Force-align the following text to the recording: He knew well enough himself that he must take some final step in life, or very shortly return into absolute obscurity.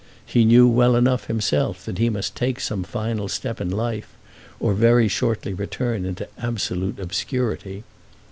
He 0.25 0.45
knew 0.45 0.67
well 0.67 0.95
enough 0.95 1.25
himself 1.27 1.85
that 1.85 1.99
he 1.99 2.09
must 2.09 2.35
take 2.35 2.59
some 2.59 2.81
final 2.83 3.27
step 3.27 3.61
in 3.61 3.69
life, 3.69 4.15
or 4.59 4.73
very 4.73 5.07
shortly 5.07 5.53
return 5.53 6.05
into 6.05 6.27
absolute 6.39 6.97
obscurity. 6.97 7.83